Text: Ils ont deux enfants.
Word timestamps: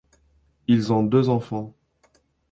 Ils 0.67 0.91
ont 0.93 1.03
deux 1.03 1.29
enfants. 1.29 1.75